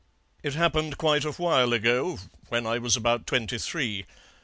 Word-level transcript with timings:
"It 0.41 0.55
happened 0.55 0.97
quite 0.97 1.25
a 1.25 1.31
while 1.33 1.73
ago, 1.73 2.17
when 2.49 2.65
I 2.65 2.79
was 2.79 2.97
about 2.97 3.27
twenty 3.27 3.59
three. 3.59 4.07